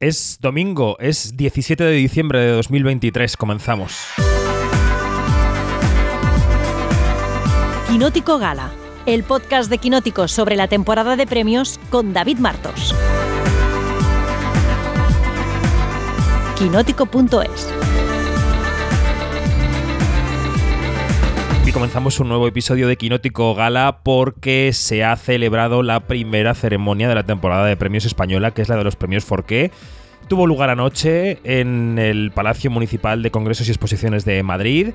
[0.00, 3.98] Es domingo, es 17 de diciembre de 2023, comenzamos.
[7.88, 8.70] Quinótico Gala,
[9.06, 12.94] el podcast de Quinótico sobre la temporada de premios con David Martos.
[16.56, 17.87] Quinótico.es
[21.78, 27.14] comenzamos un nuevo episodio de Quinótico Gala porque se ha celebrado la primera ceremonia de
[27.14, 29.70] la temporada de premios española, que es la de los premios Forqué.
[30.26, 34.88] Tuvo lugar anoche en el Palacio Municipal de Congresos y Exposiciones de Madrid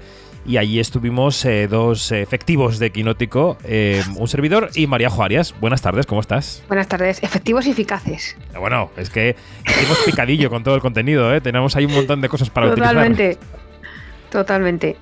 [0.45, 5.55] y allí estuvimos eh, dos efectivos de Quinótico, eh, un servidor y María Juárez.
[5.61, 6.65] Buenas tardes, ¿cómo estás?
[6.67, 8.35] Buenas tardes, efectivos y eficaces.
[8.59, 11.39] Bueno, es que hicimos picadillo con todo el contenido, ¿eh?
[11.39, 13.23] tenemos ahí un montón de cosas para Totalmente.
[13.23, 13.39] utilizar.
[13.39, 13.62] Totalmente.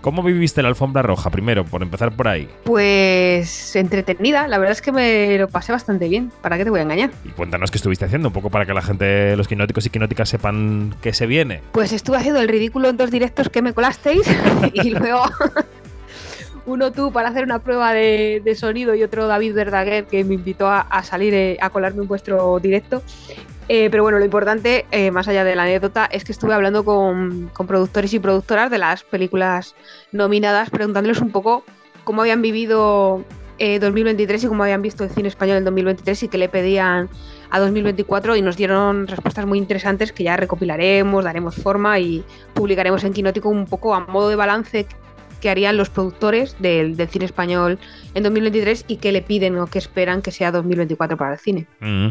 [0.02, 2.50] ¿Cómo viviste la alfombra roja primero, por empezar por ahí?
[2.64, 6.80] Pues entretenida, la verdad es que me lo pasé bastante bien, ¿para qué te voy
[6.80, 7.12] a engañar?
[7.24, 10.30] Y cuéntanos qué estuviste haciendo, un poco para que la gente, los quinóticos y quinóticas
[10.30, 11.62] sepan qué se viene.
[11.72, 14.24] Pues estuve haciendo el ridículo en dos directos que me colasteis
[14.74, 15.24] y luego
[16.66, 20.36] uno tú para hacer una prueba de, de sonido y otro David Verdaguer que me
[20.36, 23.02] invitó a, a salir, eh, a colarme en vuestro directo.
[23.74, 26.84] Eh, pero bueno, lo importante, eh, más allá de la anécdota, es que estuve hablando
[26.84, 29.76] con, con productores y productoras de las películas
[30.12, 31.64] nominadas, preguntándoles un poco
[32.04, 33.24] cómo habían vivido
[33.60, 37.08] eh, 2023 y cómo habían visto el cine español en 2023 y qué le pedían
[37.50, 43.06] a 2024 y nos dieron respuestas muy interesantes que ya recopilaremos, daremos forma y publicaremos
[43.06, 44.86] en Quinótico un poco a modo de balance
[45.42, 47.80] que harían los productores del, cine español
[48.14, 51.68] en 2023 y qué le piden o qué esperan que sea 2024 para el cine.
[51.80, 52.10] Mm.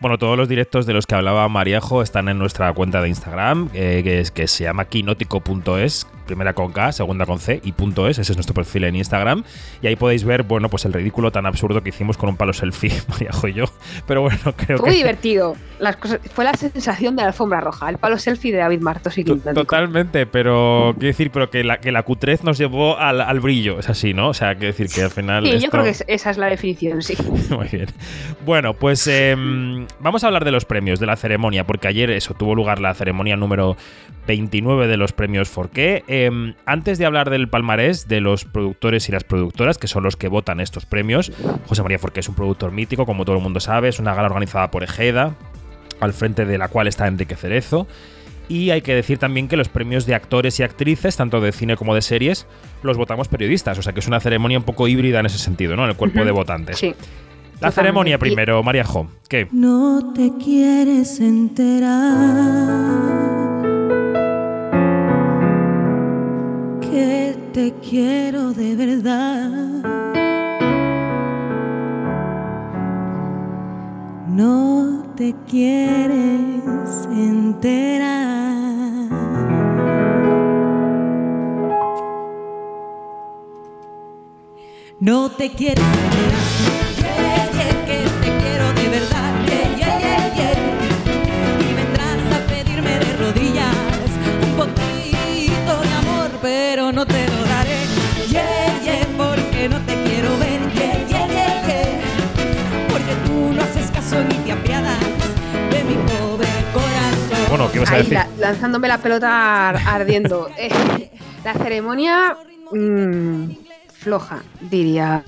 [0.00, 3.70] Bueno, todos los directos de los que hablaba Mariajo están en nuestra cuenta de Instagram,
[3.72, 8.18] eh, que, que se llama quinótico.es, primera con K, segunda con C y punto .es,
[8.18, 9.44] ese es nuestro perfil en Instagram.
[9.82, 12.52] Y ahí podéis ver, bueno, pues el ridículo tan absurdo que hicimos con un palo
[12.52, 13.64] selfie, Mariajo y yo.
[14.06, 14.90] Pero bueno, creo Fue que...
[14.90, 15.56] muy divertido.
[15.78, 19.18] Las cosas, fue la sensación de la alfombra roja, el palo selfie de David Martos
[19.18, 19.24] y.
[19.24, 23.78] Totalmente, pero quiero decir, pero que la, que la cutrez nos llevó al, al brillo,
[23.80, 24.28] es así, ¿no?
[24.28, 25.44] O sea, quiero decir que al final.
[25.46, 27.16] Sí, yo creo que es- esa es la definición, sí.
[27.50, 27.86] Muy bien.
[28.46, 32.34] Bueno, pues em, vamos a hablar de los premios, de la ceremonia, porque ayer eso
[32.34, 33.76] tuvo lugar la ceremonia número
[34.26, 36.04] 29 de los premios Forqué.
[36.16, 40.14] Em, antes de hablar del palmarés de los productores y las productoras, que son los
[40.16, 41.32] que votan estos premios,
[41.66, 44.28] José María Forqué es un productor mítico, como todo el mundo sabe, es una gala
[44.28, 45.34] organizada por Ejeda,
[45.98, 47.88] al frente de la cual está Enrique Cerezo.
[48.48, 51.76] Y hay que decir también que los premios de actores y actrices, tanto de cine
[51.76, 52.46] como de series,
[52.84, 53.76] los votamos periodistas.
[53.78, 55.82] O sea que es una ceremoría un poco híbrida en ese sentido, ¿no?
[55.82, 56.78] En el cuerpo de votantes.
[56.78, 56.94] Sí.
[57.60, 59.08] La ceremonia Y- primero, Mariajo.
[59.28, 59.48] ¿Qué?
[59.50, 61.92] No te quieres enterar
[67.54, 69.48] te quiero de verdad.
[74.28, 78.10] No te quieres enterar.
[84.98, 86.83] No te quieres enterar.
[107.74, 108.14] ¿Qué ibas a Ahí, decir?
[108.14, 110.48] la- lanzándome la pelota ar- ardiendo.
[110.58, 111.10] Eh,
[111.44, 112.36] la ceremonia
[112.70, 113.50] mm,
[113.92, 115.22] floja, diría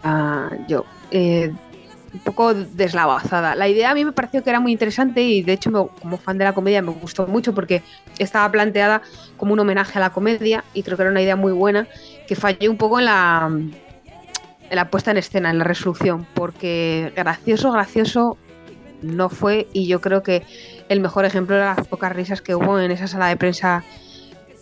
[0.67, 0.85] yo.
[1.11, 1.53] Eh,
[2.15, 3.55] un poco deslavazada.
[3.55, 6.17] La idea a mí me pareció que era muy interesante y de hecho me- como
[6.17, 7.83] fan de la comedia me gustó mucho porque
[8.19, 9.03] estaba planteada
[9.37, 11.87] como un homenaje a la comedia y creo que era una idea muy buena
[12.27, 17.13] que falló un poco en la, en la puesta en escena, en la resolución, porque
[17.15, 18.39] gracioso, gracioso
[19.03, 20.43] no fue y yo creo que
[20.89, 23.85] el mejor ejemplo era las pocas risas que hubo en esa sala de prensa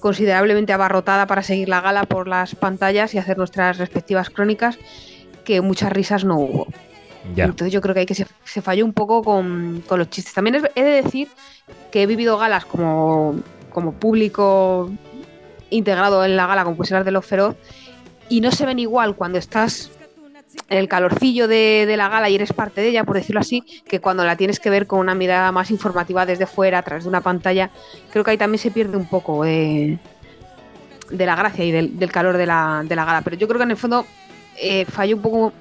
[0.01, 4.79] considerablemente abarrotada para seguir la gala por las pantallas y hacer nuestras respectivas crónicas,
[5.45, 6.67] que muchas risas no hubo.
[7.35, 7.45] Ya.
[7.45, 10.35] Entonces yo creo que ahí que se, se falló un poco con, con los chistes.
[10.35, 11.29] También es- he de decir
[11.91, 13.37] que he vivido galas como,
[13.71, 14.91] como público
[15.71, 17.57] integrado en la gala, como puede ser de los feroz,
[18.29, 19.91] y no se ven igual cuando estás
[20.69, 24.01] el calorcillo de, de la gala y eres parte de ella, por decirlo así, que
[24.01, 27.11] cuando la tienes que ver con una mirada más informativa desde fuera, a través de
[27.11, 27.71] una pantalla.
[28.11, 29.99] Creo que ahí también se pierde un poco de,
[31.11, 33.23] de la gracia y del, del calor de la, de la gala.
[33.23, 34.07] Pero yo creo que en el fondo
[34.57, 35.53] eh, falló un poco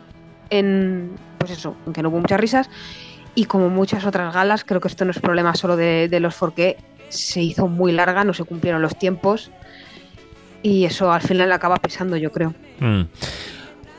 [0.50, 2.70] en, pues eso, en que no hubo muchas risas.
[3.36, 6.36] Y como muchas otras galas, creo que esto no es problema solo de, de los
[6.36, 6.78] Forqué,
[7.10, 9.52] se hizo muy larga, no se cumplieron los tiempos.
[10.62, 12.54] Y eso al final acaba pesando, yo creo.
[12.80, 13.02] Mm.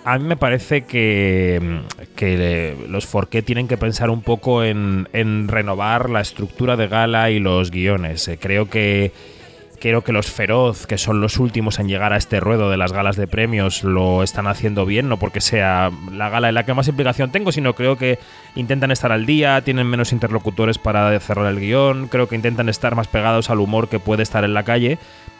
[0.04, 1.80] A mí me parece que,
[2.20, 7.30] eh, los Forqué tienen que pensar un poco en, en renovar la estructura de gala
[7.30, 8.28] y los guiones.
[8.28, 9.12] Eh, creo que
[9.84, 12.94] Creo que los Feroz, que son los últimos en llegar a este ruedo de las
[12.94, 16.72] galas de premios, lo están haciendo bien, no porque sea la gala en la que
[16.72, 18.18] más implicación tengo, sino creo que
[18.54, 22.94] intentan estar al día, tienen menos interlocutores para cerrar el guion, creo que intentan estar
[22.94, 24.96] más pegados al humor que puede estar en la calle.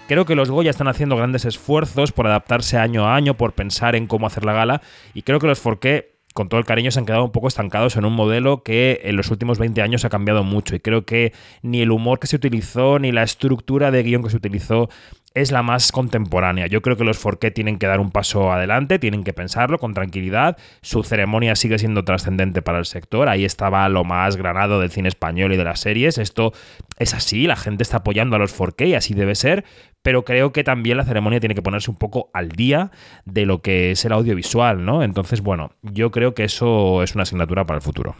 [0.06, 3.96] Creo que los Goya están haciendo grandes esfuerzos por adaptarse año a año, por pensar
[3.96, 4.82] en cómo hacer la gala,
[5.14, 7.96] y creo que los Forqué con todo el cariño, se han quedado un poco estancados
[7.96, 10.74] en un modelo que en los últimos 20 años ha cambiado mucho.
[10.74, 14.30] Y creo que ni el humor que se utilizó, ni la estructura de guion que
[14.30, 14.88] se utilizó
[15.34, 16.66] es la más contemporánea.
[16.66, 19.94] Yo creo que los Forqué tienen que dar un paso adelante, tienen que pensarlo con
[19.94, 20.56] tranquilidad.
[20.82, 23.28] Su ceremonia sigue siendo trascendente para el sector.
[23.28, 26.18] Ahí estaba lo más granado del cine español y de las series.
[26.18, 26.52] Esto
[26.98, 29.64] es así, la gente está apoyando a los Forqué y así debe ser.
[30.04, 32.90] Pero creo que también la ceremonia tiene que ponerse un poco al día
[33.24, 35.02] de lo que es el audiovisual, ¿no?
[35.02, 38.14] Entonces, bueno, yo creo que eso es una asignatura para el futuro.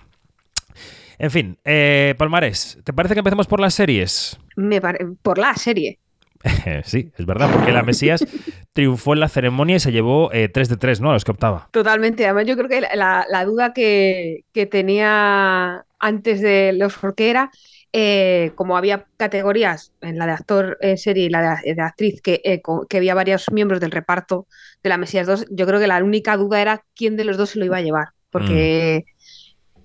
[1.19, 4.39] En fin, eh, Palmares, ¿te parece que empecemos por las series?
[4.57, 4.81] Me
[5.21, 5.99] por la serie.
[6.85, 8.25] sí, es verdad, porque la Mesías
[8.73, 11.11] triunfó en la ceremonia y se llevó eh, 3 de 3, ¿no?
[11.11, 11.69] A los que optaba.
[11.71, 12.25] Totalmente.
[12.25, 17.51] Además, yo creo que la, la duda que, que tenía antes de los Forqué era,
[17.97, 22.21] eh, como había categorías en la de actor en serie y la de, de actriz,
[22.21, 24.49] que, eh, que había varios miembros del reparto
[24.83, 27.51] de la Mesías 2, yo creo que la única duda era quién de los dos
[27.51, 28.09] se lo iba a llevar.
[28.31, 29.05] Porque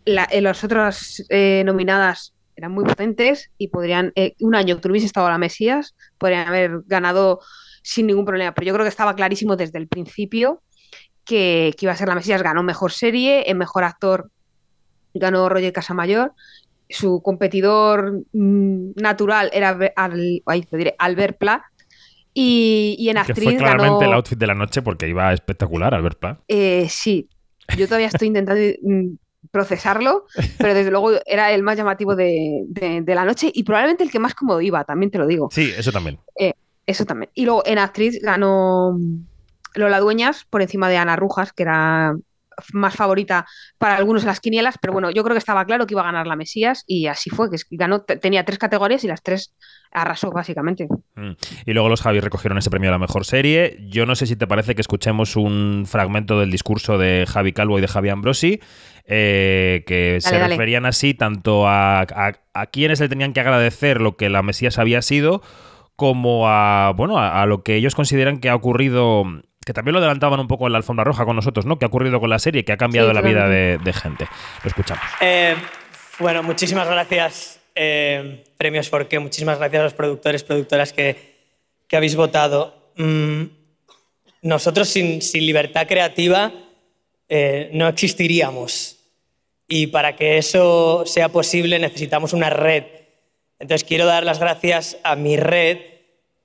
[0.06, 4.90] la- eh, las otras eh, nominadas eran muy potentes y podrían, eh, un año que
[4.90, 7.42] hubiese estado la Mesías, podrían haber ganado
[7.84, 8.56] sin ningún problema.
[8.56, 10.64] Pero yo creo que estaba clarísimo desde el principio
[11.26, 12.42] que, que iba a ser la Mesías.
[12.42, 14.32] Ganó mejor serie, en mejor actor
[15.14, 16.34] ganó Roger Casamayor.
[16.90, 21.64] Su competidor mm, natural era Albe- Al- ay, lo diré, Albert Pla.
[22.34, 24.12] Y, y en Que actriz fue claramente ganó.
[24.12, 26.40] el outfit de la noche porque iba espectacular, Albert Pla.
[26.48, 27.28] Eh, sí,
[27.78, 29.16] yo todavía estoy intentando mm,
[29.52, 30.26] procesarlo,
[30.58, 34.12] pero desde luego era el más llamativo de, de- de la noche y probablemente el
[34.12, 35.50] que más cómodo iba, también te lo digo.
[35.52, 36.20] Sí, eso también.
[36.86, 37.30] Eso también.
[37.36, 39.26] Y luego en actriz ganó mm,
[39.76, 42.16] Lola Dueñas por encima de Ana Rujas, que era
[42.74, 43.46] más favorita
[43.78, 46.06] para algunos en las quinielas, pero bueno, yo creo que estaba claro que iba a
[46.06, 49.56] ganar la Mesías y así fue, que ganó, te- tenía tres categorías y las tres
[49.92, 50.88] arrasó básicamente.
[51.16, 51.32] Mm.
[51.66, 53.78] Y luego los Javis recogieron ese premio a la mejor serie.
[53.90, 57.80] Yo no sé si te parece que escuchemos un fragmento del discurso de Javi Calvo
[57.80, 58.60] y de Javi Ambrosi,
[59.06, 60.50] eh, que se dale.
[60.50, 64.78] referían así tanto a, a, a quienes le tenían que agradecer lo que la Mesías
[64.78, 65.42] había sido,
[65.96, 69.24] como a, bueno, a, a lo que ellos consideran que ha ocurrido,
[69.70, 71.78] que también lo adelantaban un poco en la alfombra roja con nosotros, ¿no?
[71.78, 74.26] Que ha ocurrido con la serie, que ha cambiado Sí, la vida de, de gente.
[74.64, 75.04] Lo escuchamos.
[75.22, 75.56] Eh,
[76.18, 79.20] bueno, muchísimas gracias, eh, Premios Forqué.
[79.20, 81.36] Muchísimas gracias a los productores, productoras que,
[81.88, 82.94] que habéis votado.
[82.96, 83.44] Mm,
[84.42, 86.52] nosotros sin, sin libertad creativa
[87.28, 88.98] eh, no existiríamos.
[89.68, 92.86] Y para que eso sea posible necesitamos una red.
[93.60, 95.78] Entonces quiero dar las gracias a mi red,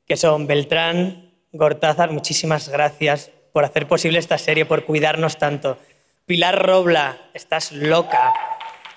[0.06, 1.23] que son Beltrán,
[1.54, 5.78] Gortázar, muchísimas gracias por hacer posible esta serie, por cuidarnos tanto.
[6.26, 8.34] Pilar Robla, estás loca.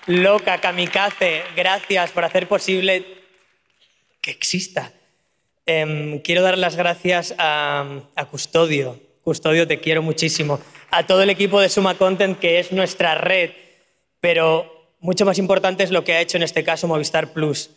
[0.06, 3.06] Loca, kamikaze, gracias por hacer posible
[4.20, 4.92] que exista.
[5.66, 8.98] Em, quiero dar las gracias a, Custodio.
[9.22, 10.58] Custodio, te quiero muchísimo.
[10.90, 13.52] A todo el equipo de Suma Content, que es nuestra red.
[14.18, 17.70] Pero mucho más importante es lo que ha hecho en este caso Movistar Plus.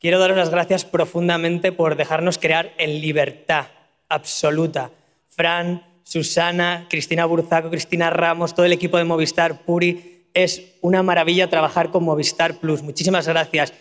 [0.00, 3.66] Quiero daros las gracias profundamente por dejarnos crear en libertad
[4.08, 4.90] absoluta.
[5.28, 10.28] Fran, Susana, Cristina Burzaco, Cristina Ramos, todo el equipo de Movistar, Puri.
[10.34, 12.82] Es una maravilla trabajar con Movistar Plus.
[12.82, 13.72] Muchísimas gracias.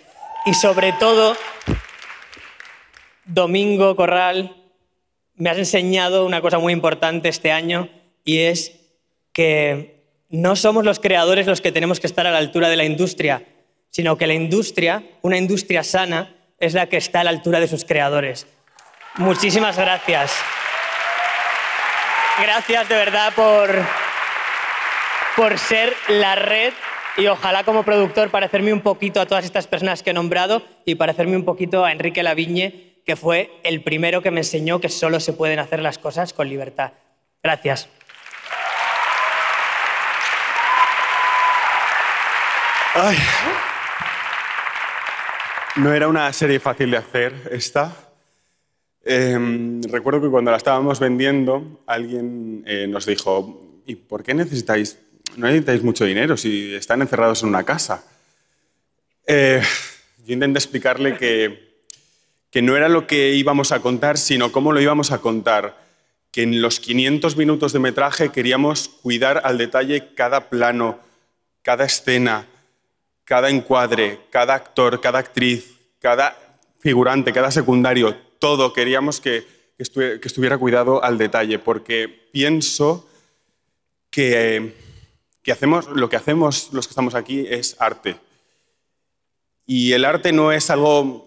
[0.46, 1.36] Y sobre todo,
[3.26, 4.56] Domingo Corral,
[5.36, 7.90] me has enseñado una cosa muy importante este año
[8.24, 8.80] y es
[9.34, 9.96] que
[10.30, 13.46] no somos los creadores los que tenemos que estar a la altura de la industria,
[13.90, 17.68] sino que la industria, una industria sana, es la que está a la altura de
[17.68, 18.48] sus creadores.
[19.18, 20.34] Muchísimas gracias.
[22.42, 23.74] Gracias de verdad por,
[25.38, 26.74] por ser la red
[27.16, 30.96] y ojalá como productor parecerme un poquito a todas estas personas que he nombrado y
[30.96, 35.22] parecerme un poquito a Enrique Lavigne, que fue el primero que me enseñó que solo
[35.22, 36.92] se pueden hacer las cosas con libertad.
[37.42, 37.88] Gracias.
[45.76, 48.05] No era una serie fácil de hacer esta.
[49.08, 54.98] Em, recuerdo que cuando la estábamos vendiendo, alguien eh, nos dijo, ¿y por qué necesitáis,
[55.38, 58.04] no necesitáis mucho dinero si están encerrados en una casa?
[59.28, 59.62] Eh,
[60.26, 61.84] yo intenté explicarle que,
[62.50, 65.86] que no era lo que íbamos a contar, sino cómo lo íbamos a contar.
[66.32, 71.00] que en los 500 minutos de metraje queríamos cuidar al detalle cada plano,
[71.62, 72.46] cada escena,
[73.24, 76.36] cada encuadre, cada actor, cada actriz, cada
[76.80, 79.44] figurante, cada secundario, todo queríamos que,
[79.76, 83.10] que estu- que estuviera cuidado al detalle, porque pienso
[84.12, 84.76] que,
[85.52, 88.18] hacemos, lo que hacemos los que estamos aquí es arte.
[89.66, 91.26] Y el arte no es algo...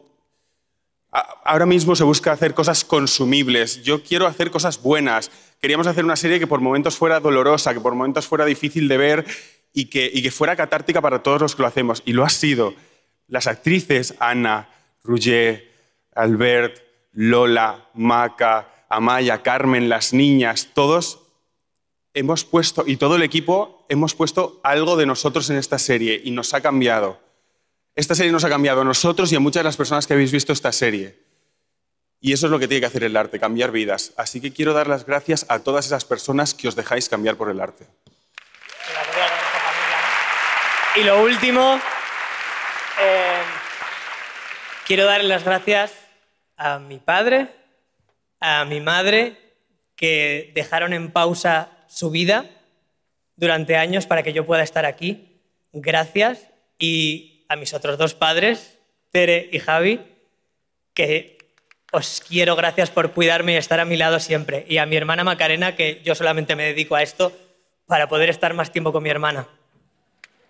[1.44, 3.82] Ahora mismo se busca hacer cosas consumibles.
[3.82, 5.32] Yo quiero hacer cosas buenas.
[5.60, 8.96] Queríamos hacer una serie que por momentos fuera dolorosa, que por momentos fuera difícil de
[8.96, 9.26] ver
[9.72, 12.00] y que, y que fuera catártica para todos los que lo hacemos.
[12.04, 12.74] Y lo ha sido.
[13.26, 14.68] Las actrices, Ana,
[15.02, 15.64] Rouget,
[16.14, 16.87] Albert,
[17.20, 21.18] Lola, Maca, Amaya, Carmen, las niñas, todos
[22.14, 26.30] hemos puesto, y todo el equipo, hemos puesto algo de nosotros en esta serie y
[26.30, 27.20] nos ha cambiado.
[27.96, 30.30] Esta serie nos ha cambiado a nosotros y a muchas de las personas que habéis
[30.30, 31.18] visto esta serie.
[32.20, 34.12] Y eso es lo que tiene que hacer el arte, cambiar vidas.
[34.16, 37.50] Así que quiero dar las gracias a todas esas personas que os dejáis cambiar por
[37.50, 37.84] el arte.
[40.94, 41.80] Y lo último,
[43.00, 43.42] eh,
[44.86, 45.97] quiero darle las gracias
[46.58, 47.48] a mi padre,
[48.40, 49.36] a mi madre,
[49.96, 52.44] que dejaron en pausa su vida
[53.36, 55.40] durante años para que yo pueda estar aquí.
[55.72, 56.48] Gracias.
[56.78, 58.78] Y a mis otros dos padres,
[59.10, 60.00] Tere y Javi,
[60.92, 61.38] que
[61.92, 64.66] os quiero, gracias por cuidarme y estar a mi lado siempre.
[64.68, 67.32] Y a mi hermana Macarena, que yo solamente me dedico a esto
[67.86, 69.48] para poder estar más tiempo con mi hermana.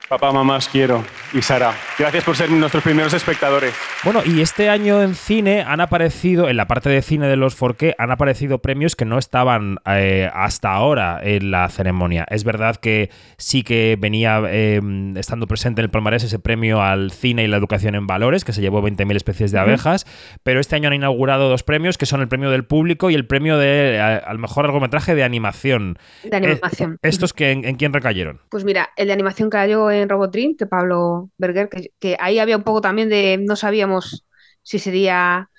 [0.09, 1.05] Papá, mamá, os quiero.
[1.35, 3.75] Y Sara, gracias por ser nuestros primeros espectadores.
[4.05, 7.61] Bueno, y este año en cine han aparecido, en la parte de cine de los
[7.61, 12.25] 4K, han aparecido premios que no estaban eh, hasta ahora en la ceremonia.
[12.31, 14.81] Es verdad que sí que venía eh,
[15.17, 18.55] estando presente en el palmarés ese premio al cine y la educación en valores, que
[18.55, 20.07] se llevó 20.000 especies de abejas,
[20.43, 23.27] pero este año han inaugurado dos premios, que son el premio del público y el
[23.27, 25.99] premio de, al mejor largometraje de animación.
[26.25, 26.95] De animación.
[26.95, 28.41] Eh, ¿Estos que, en, en quién recayeron?
[28.49, 32.57] Pues mira, el de animación cayó en Robot Dream, que Pablo Berger, que, ahí había
[32.57, 34.25] un poco también de no sabíamos
[34.63, 35.51] si sería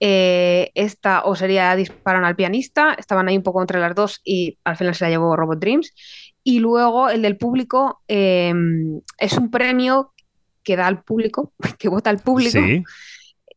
[0.00, 4.58] eh, esta o sería Disparan al pianista, estaban ahí un poco entre las dos y
[4.64, 5.94] al final se la llevó Robot Dreams.
[6.44, 8.54] Y luego el del público eh,
[9.18, 10.12] es un premio
[10.62, 12.58] que da al público, que vota al público.
[12.58, 12.84] Sí.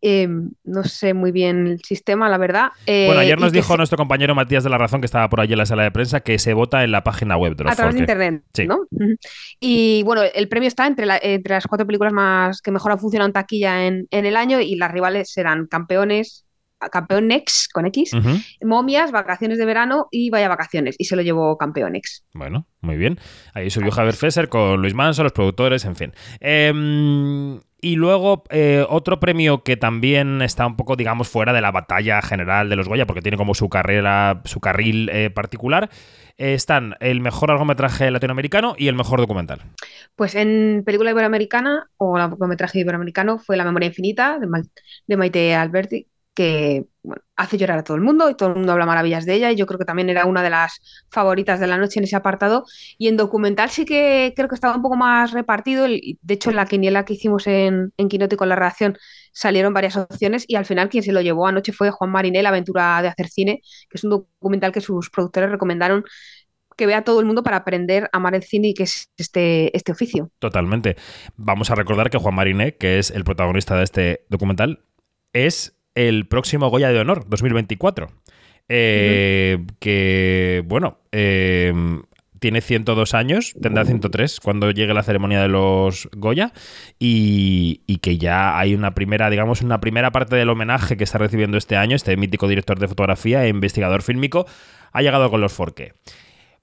[0.02, 0.28] Eh,
[0.64, 2.70] no sé muy bien el sistema, la verdad.
[2.88, 5.40] Eh, Bueno, ayer nos dijo se- nuestro compañero Matías de la Razón, que estaba por
[5.42, 7.74] allí en la sala de prensa, que se vota en la página web de los
[7.74, 8.12] a través de 4K.
[8.12, 8.68] internet, Sí.
[8.68, 8.80] ¿no?
[9.60, 13.00] Y bueno, el premio está entre, la- entre las cuatro películas más que mejor han
[13.00, 16.46] funcionado en taquilla en, en el año y las rivales serán Campeones,
[16.92, 18.12] Campeonex con X.
[18.64, 20.96] Momias, Vacaciones de Verano y Vaya Vacaciones.
[20.98, 22.26] Y se lo llevó Campeonex.
[22.34, 23.20] Bueno, muy bien.
[23.54, 26.12] Ahí subió Javier Fesser con Luis Manso, los productores, en fin.
[26.40, 31.72] Em, y luego eh, otro premio que también está un poco, digamos, fuera de la
[31.72, 35.90] batalla general de los Goya, porque tiene como su carrera, su carril eh, particular,
[36.38, 39.62] eh, están el mejor largometraje latinoamericano y el mejor documental.
[40.16, 44.48] Pues en película iberoamericana o largometraje iberoamericano fue La Memoria Infinita de,
[45.08, 46.86] de Maite Alberti, que
[47.36, 49.56] hace llorar a todo el mundo y todo el mundo habla maravillas de ella y
[49.56, 52.66] yo creo que también era una de las favoritas de la noche en ese apartado.
[52.98, 55.88] Y en documental sí que creo que estaba un poco más repartido.
[55.88, 58.98] De hecho, en la quiniela que hicimos en, Quinótico con la redacción
[59.34, 63.02] salieron varias opciones y al final quien se lo llevó anoche fue Juan Marinel, Aventura
[63.02, 66.04] de Hacer Cine, que es un documental que sus productores recomendaron
[66.78, 69.76] que vea todo el mundo para aprender a amar el cine y que es este,
[69.76, 70.32] este oficio.
[70.40, 70.96] Totalmente.
[71.36, 74.84] Vamos a recordar que Juan Mariné, que es el protagonista de este documental,
[75.34, 78.08] es el próximo Goya de Honor 2024.
[78.70, 81.74] Eh, Que, bueno, eh,
[82.40, 86.54] tiene 102 años, tendrá 103 cuando llegue la ceremonia de los Goya
[86.98, 91.20] y, y que ya hay una primera, digamos, una primera parte del homenaje que está
[91.20, 94.48] recibiendo este año, este mítico director de fotografía e investigador fílmico,
[94.92, 95.94] ha llegado con los Forqué.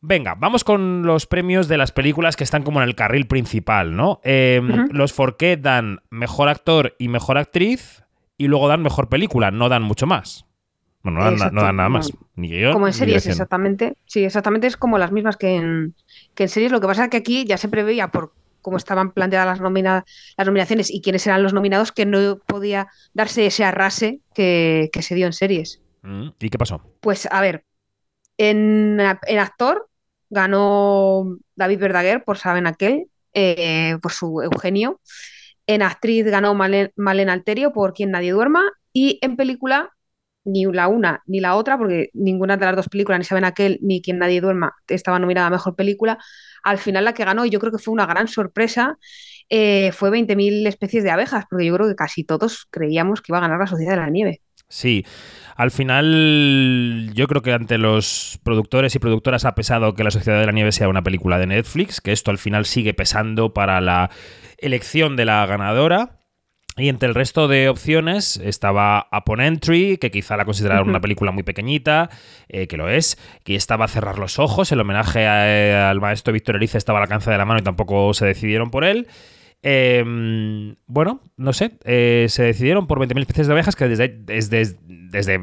[0.01, 3.95] Venga, vamos con los premios de las películas que están como en el carril principal,
[3.97, 4.21] ¿no?
[4.25, 4.87] Eh, Ujú.
[4.93, 8.03] Los Forqué dan mejor actor y mejor actriz
[8.39, 10.47] y luego dan mejor película, no dan mucho más.
[11.03, 12.13] Bueno, no dan, na- Exacto, no dan nada más.
[12.37, 13.95] Ni guion, Como en series, exactamente.
[14.07, 15.95] Sí, exactamente es como las mismas que en,
[16.35, 16.73] que en series.
[16.73, 20.05] Lo que pasa es que aquí ya se preveía por cómo estaban planteadas las, nomina-
[20.37, 25.03] las nominaciones y quiénes eran los nominados que no podía darse ese arrase que, que
[25.03, 25.81] se dio en series.
[26.03, 26.83] Mm, ¿Y qué pasó?
[27.01, 27.65] Pues a ver,
[28.37, 29.89] en, en actor
[30.31, 35.01] ganó David Verdaguer por Saben Aquel, eh, por su Eugenio.
[35.69, 38.65] En actriz ganó Malen- Malena Alterio por Quien Nadie Duerma.
[38.93, 39.91] Y en película,
[40.45, 43.79] ni la una ni la otra, porque ninguna de las dos películas, ni Saben Aquel
[43.83, 46.19] ni Quien Nadie Duerma, estaba nominada a mejor película.
[46.65, 48.99] Al final, la que ganó, y yo creo que fue una gran sorpresa,
[49.51, 53.39] eh, fue 20.000 especies de abejas, porque yo creo que casi todos creíamos que iba
[53.39, 54.43] a ganar la Sociedad de la Nieve.
[54.69, 55.05] Sí,
[55.57, 60.39] al final yo creo que ante los productores y productoras ha pesado que La Sociedad
[60.41, 63.81] de la Nieve sea una película de Netflix, que esto al final sigue pesando para
[63.81, 64.11] la
[64.59, 66.15] elección de la ganadora.
[66.77, 71.33] Y entre el resto de opciones estaba Upon Entry, que quizá la consideraron una película
[71.33, 72.09] muy pequeñita,
[72.49, 76.33] eh, que lo es, que estaba Cerrar los Ojos, el homenaje a- eh, al maestro
[76.33, 79.09] Víctor Erice estaba al alcance de la mano y tampoco se decidieron por él.
[79.63, 80.05] Eh,
[80.87, 84.77] bueno, no sé, eh, se decidieron por 20.000 especies de abejas, que desde,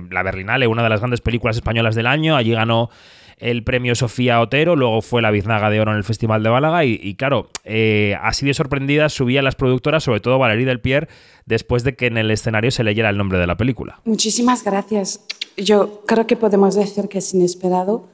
[0.10, 2.90] la Berlinale, una de las grandes películas españolas del año, allí ganó
[3.38, 6.86] el premio Sofía Otero, luego fue la Biznaga de Oro en el Festival de Málaga
[6.86, 11.10] y, y claro, eh, así de sorprendidas subían las productoras, sobre todo Valerie Del Pierre,
[11.46, 14.00] después de que en el escenario se leyera el nombre de la película.
[14.06, 15.26] Muchísimas gracias.
[15.58, 18.08] Yo creo que podemos decir que es inesperado,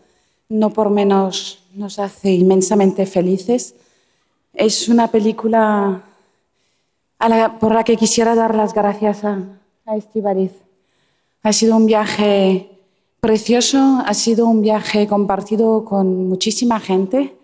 [0.50, 3.75] no por menos nos hace inmensamente felices.
[4.53, 6.03] Es una película
[7.20, 9.39] a la- por la que quisiera dar las gracias a,
[9.86, 10.51] a Estíbaliz.
[11.43, 12.70] Ha sido un viaje
[13.20, 17.36] precioso, ha sido un viaje compartido con muchísima gente,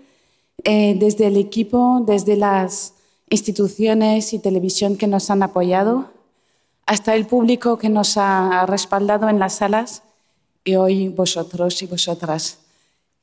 [0.63, 2.93] eh, desde el equipo, desde las
[3.29, 6.09] instituciones y televisión que nos han apoyado
[6.85, 10.03] hasta el público que nos ha respaldado en las salas
[10.63, 12.59] y hoy vosotros y vosotras.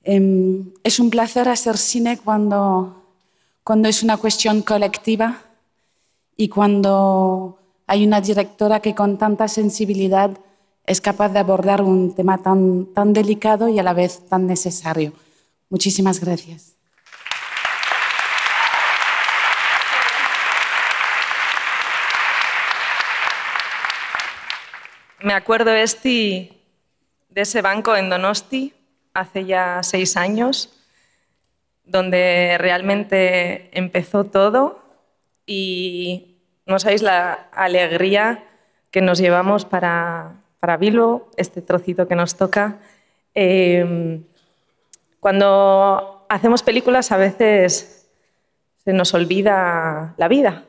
[0.03, 3.04] Em, es un placer hacer cine cuando,
[3.65, 5.41] cuando es una cuestión colectiva
[6.37, 10.31] y cuando hay una directora que con tanta sensibilidad
[10.87, 15.15] es capaz de abordar un tema tan, tan delicado y a la vez tan necesario.
[15.71, 16.75] Muchísimas gracias.
[25.23, 26.53] Me acuerdo, Esti,
[27.31, 28.75] de ese banco en Donosti
[29.15, 30.71] hace ya seis años,
[31.85, 34.83] donde realmente empezó todo
[35.47, 38.45] y no sabéis la alegría
[38.91, 42.79] que nos llevamos para, para Bilbo, este trocito que nos toca.
[43.35, 44.21] Eh,
[45.21, 48.09] cuando hacemos películas a veces
[48.85, 50.65] se nos olvida la vida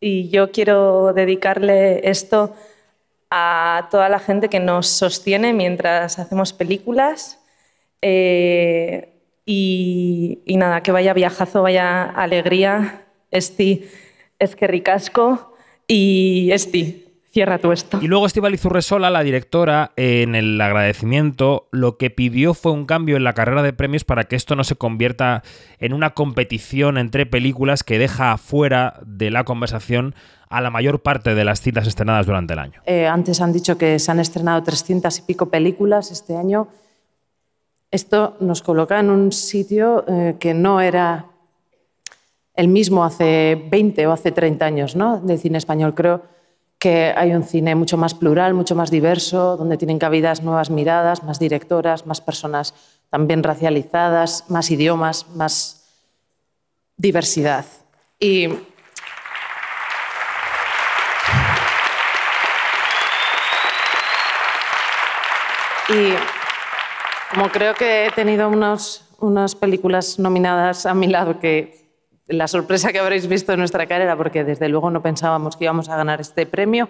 [0.00, 2.54] y yo quiero dedicarle esto
[3.30, 7.40] a toda la gente que nos sostiene mientras hacemos películas.
[8.02, 9.13] Eh,
[9.46, 13.06] y, y nada, que vaya viajazo, vaya alegría.
[13.30, 13.84] Esti,
[14.38, 15.54] es que ricasco.
[15.86, 17.04] Y Esti,
[17.34, 17.98] cierra tú esto.
[18.00, 23.16] Y luego Estíbaliz Urresola, la directora, en el agradecimiento, lo que pidió fue un cambio
[23.16, 25.42] en la carrera de premios para que esto no se convierta
[25.80, 30.14] en una competición entre películas que deja afuera de la conversación
[30.48, 32.80] a la mayor parte de las citas estrenadas durante el año.
[32.86, 36.68] Eh, antes han dicho que se han estrenado 300 y pico películas este año.
[37.94, 41.26] Esto nos coloca en un sitio eh, que no era
[42.56, 45.20] el mismo hace 20 o hace 30 años ¿no?
[45.20, 45.94] del cine español.
[45.94, 46.22] Creo
[46.76, 51.22] que hay un cine mucho más plural, mucho más diverso, donde tienen cabidas nuevas miradas,
[51.22, 52.74] más directoras, más personas
[53.10, 55.84] también racializadas, más idiomas, más
[56.96, 57.64] diversidad.
[58.18, 58.48] Y
[65.86, 66.14] Y
[67.34, 71.84] como creo que he tenido unos, unas películas nominadas a mi lado que
[72.26, 75.88] la sorpresa que habréis visto en nuestra carrera, porque desde luego no pensábamos que íbamos
[75.88, 76.88] a ganar este premio,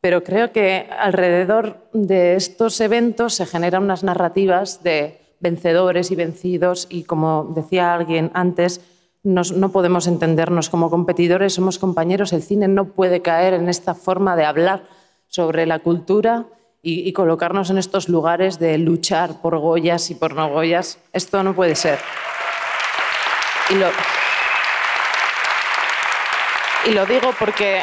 [0.00, 6.86] pero creo que alrededor de estos eventos se generan unas narrativas de vencedores y vencidos
[6.90, 8.80] y como decía alguien antes,
[9.22, 13.94] nos- no podemos entendernos como competidores, somos compañeros, el cine no puede caer en esta
[13.94, 14.84] forma de hablar
[15.26, 16.46] sobre la cultura
[16.86, 20.98] y, colocarnos en estos lugares de luchar por Goyas y por no Goyas.
[21.14, 21.98] Esto no puede ser.
[23.70, 23.86] Y lo,
[26.86, 27.80] y lo digo porque,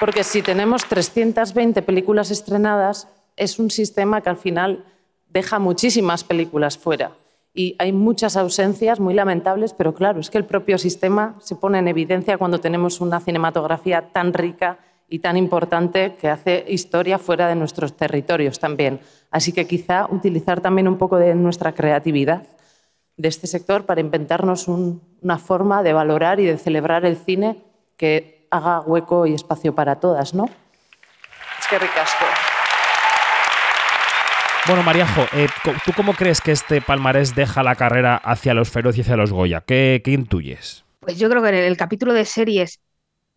[0.00, 4.84] porque si tenemos 320 películas estrenadas, es un sistema que al final
[5.28, 7.12] deja muchísimas películas fuera.
[7.54, 11.78] Y hay muchas ausencias muy lamentables, pero claro, es que el propio sistema se pone
[11.78, 17.48] en evidencia cuando tenemos una cinematografía tan rica y tan importante que hace historia fuera
[17.48, 19.00] de nuestros territorios también.
[19.30, 22.44] Así que quizá utilizar también un poco de nuestra creatividad
[23.16, 27.58] de este sector para inventarnos un- una forma de valorar y de celebrar el cine
[27.98, 30.44] que haga hueco y espacio para todas, ¿no?
[30.46, 32.24] Es que ricasco.
[34.66, 35.48] Bueno, Mariajo, eh,
[35.84, 39.32] ¿tú cómo crees que este palmarés deja la carrera hacia los Feroz y hacia los
[39.32, 39.62] Goya?
[39.66, 40.84] ¿Qué, qué intuyes?
[41.00, 42.78] Pues yo creo que en el capítulo de series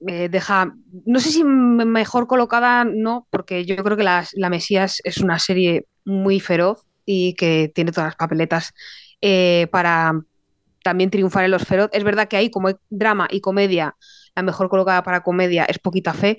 [0.07, 0.73] eh, deja,
[1.05, 5.39] no sé si mejor colocada, no, porque yo creo que las- La Mesías es una
[5.39, 8.73] serie muy feroz y que tiene todas las papeletas
[9.21, 10.13] eh, para
[10.83, 11.89] también triunfar en los feroz.
[11.93, 13.95] Es verdad que ahí, como hay drama y comedia,
[14.35, 16.37] la mejor colocada para comedia es Poquita Fe,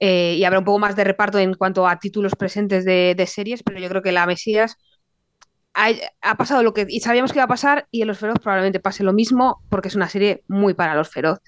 [0.00, 3.26] eh, y habrá un poco más de reparto en cuanto a títulos presentes de, de
[3.26, 4.76] series, pero yo creo que la Mesías
[5.74, 5.88] ha,
[6.22, 8.80] ha pasado lo que y sabíamos que iba a pasar y en Los Feroz probablemente
[8.80, 11.38] pase lo mismo porque es una serie muy para Los Feroz.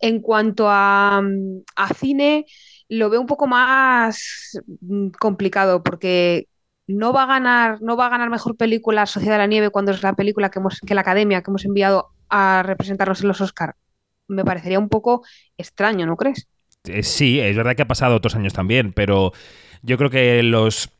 [0.00, 2.46] En cuanto a, mm, a cine,
[2.88, 6.48] lo veo un poco más mm, complicado porque
[6.86, 9.92] no va a ganar, no va a ganar mejor película Sociedad de la Nieve cuando
[9.92, 13.40] es la película que, hemos, que la academia que hemos enviado a representarnos en los
[13.40, 13.74] Oscar.
[14.28, 15.24] Me parecería un poco
[15.56, 16.48] extraño, ¿no crees?
[16.84, 19.32] Eh, sí, es verdad que ha pasado otros años también, pero
[19.82, 20.90] yo creo que los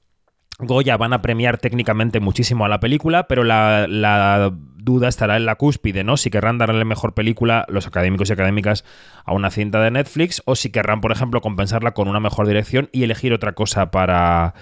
[0.59, 4.53] Goya van a premiar técnicamente muchísimo a la película, pero la, la
[4.87, 6.17] duda estará en la cúspide, ¿no?
[6.17, 8.85] Si querrán darle mejor película los académicos y académicas
[9.25, 12.89] a una cinta de Netflix o si querrán, por ejemplo, compensarla con una mejor dirección
[12.93, 14.55] y elegir otra cosa para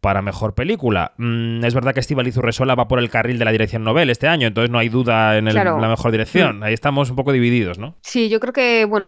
[0.00, 1.12] para mejor película.
[1.16, 4.26] Mm, es verdad que Estíbaliz Urresola va por el carril de la dirección novel este
[4.26, 5.78] año, entonces no hay duda en el- Claro.
[5.78, 6.64] la mejor dirección.
[6.64, 7.94] Ahí estamos un poco divididos, ¿no?
[8.02, 9.06] Sí, yo creo que, bueno,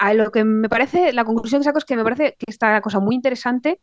[0.00, 2.80] a lo que me parece, la conclusión que saco es que me parece que esta
[2.80, 3.78] cosa muy interesante,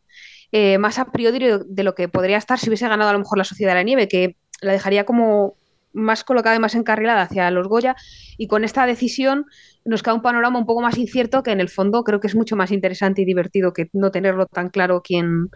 [0.52, 3.38] eh, más a priori de lo que podría estar si hubiese ganado a lo mejor
[3.38, 5.54] la Sociedad de la Nieve, que la dejaría como
[5.94, 7.96] más colocada y más encarrilada hacia los Goya,
[8.36, 9.46] y con esta decisión
[9.84, 12.34] nos queda un panorama un poco más incierto que en el fondo creo que es
[12.34, 15.50] mucho más interesante y divertido que no tenerlo tan claro quién,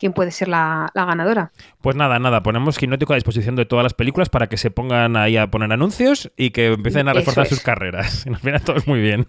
[0.00, 1.52] quién puede ser la, la ganadora.
[1.80, 5.16] Pues nada, nada, ponemos Quinótico a disposición de todas las películas para que se pongan
[5.16, 7.50] ahí a poner anuncios y que empiecen a reforzar es.
[7.50, 8.26] sus carreras.
[8.30, 9.28] Nos viene a todos muy bien.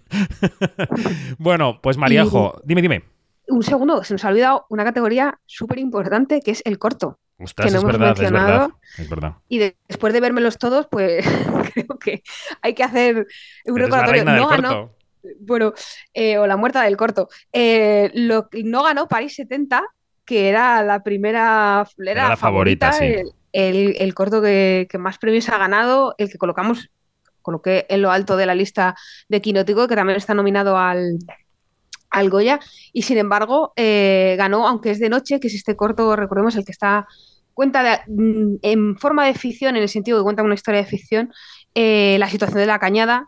[1.37, 3.03] bueno, pues Mariajo, dime, dime.
[3.47, 7.19] Un segundo, se nos ha olvidado una categoría súper importante que es el corto.
[7.43, 8.31] Ostras, Que no es hemos verdad, es verdad.
[8.41, 8.79] mencionado.
[8.97, 9.33] Es verdad.
[9.49, 11.25] Y de- después de vérmelos todos, pues
[11.73, 12.23] creo que
[12.61, 13.27] hay que hacer
[13.65, 14.23] un recordatorio.
[14.25, 14.95] No ganó,
[15.39, 15.73] bueno,
[16.13, 17.29] eh, o la muerta del corto.
[17.53, 19.83] Eh, lo, no ganó París 70,
[20.25, 23.05] que era la primera, era, Era la favorita, sí.
[23.05, 26.89] el, el- el corto que, que más premios ha ganado, el que colocamos,
[27.41, 28.95] coloqué en lo alto de la lista
[29.27, 31.17] de Quinótico, que también está nominado al,
[32.11, 32.59] al Goya,
[32.93, 36.65] y sin embargo eh, ganó, aunque es de noche, que es este corto, recordemos, el
[36.65, 37.07] que está
[37.61, 40.87] cuenta de- mm, en forma de ficción, en el sentido que cuenta una historia de
[40.87, 41.31] ficción,
[41.75, 43.27] eh, la situación de la cañada,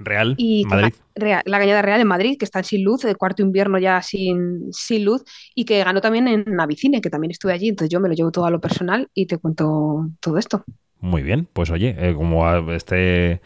[0.00, 0.94] Real, y Madrid.
[1.14, 5.04] la Cañada Real en Madrid, que está sin luz, el cuarto invierno ya sin, sin
[5.04, 5.22] luz,
[5.54, 8.32] y que ganó también en Navicine, que también estuve allí, entonces yo me lo llevo
[8.32, 10.64] todo a lo personal y te cuento todo esto.
[11.00, 13.40] Muy bien, pues oye, eh, como este,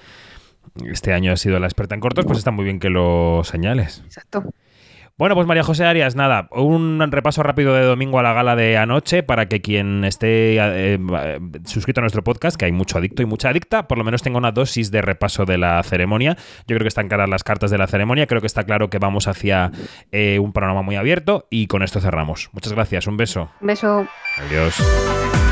[0.91, 4.03] este año ha sido la experta en cortos, pues está muy bien que lo señales.
[4.07, 4.45] Exacto.
[5.19, 8.79] Bueno, pues María José Arias, nada, un repaso rápido de domingo a la gala de
[8.79, 10.99] anoche para que quien esté eh,
[11.65, 14.39] suscrito a nuestro podcast, que hay mucho adicto y mucha adicta, por lo menos tenga
[14.39, 16.37] una dosis de repaso de la ceremonia.
[16.67, 18.99] Yo creo que están claras las cartas de la ceremonia, creo que está claro que
[18.99, 19.71] vamos hacia
[20.13, 22.49] eh, un panorama muy abierto y con esto cerramos.
[22.53, 23.51] Muchas gracias, un beso.
[23.61, 24.07] Un beso.
[24.39, 25.52] Adiós.